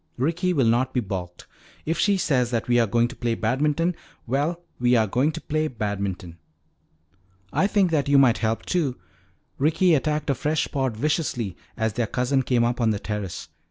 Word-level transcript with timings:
Ricky 0.17 0.51
will 0.51 0.65
not 0.65 0.95
be 0.95 0.99
balked. 0.99 1.45
If 1.85 1.99
she 1.99 2.17
says 2.17 2.49
that 2.49 2.67
we 2.67 2.79
are 2.79 2.87
going 2.87 3.07
to 3.09 3.15
play 3.15 3.35
badminton 3.35 3.95
well, 4.25 4.63
we 4.79 4.95
are 4.95 5.05
going 5.05 5.31
to 5.33 5.39
play 5.41 5.67
badminton." 5.67 6.39
"I 7.53 7.67
think 7.67 7.91
that 7.91 8.09
you 8.09 8.17
might 8.17 8.39
help 8.39 8.65
too." 8.65 8.97
Ricky 9.59 9.93
attacked 9.93 10.31
a 10.31 10.33
fresh 10.33 10.67
pod 10.71 10.97
viciously 10.97 11.55
as 11.77 11.93
their 11.93 12.07
cousin 12.07 12.41
came 12.41 12.63
up 12.63 12.81
on 12.81 12.89
the 12.89 12.97
terrace. 12.97 13.49